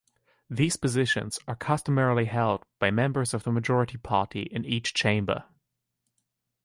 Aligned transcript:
These 0.49 0.77
positions 0.77 1.37
are 1.47 1.55
customarily 1.55 2.25
held 2.25 2.65
by 2.79 2.89
members 2.89 3.35
of 3.35 3.43
the 3.43 3.51
majority 3.51 3.99
party 3.99 4.41
in 4.51 4.65
each 4.65 4.95
chamber. 4.95 5.45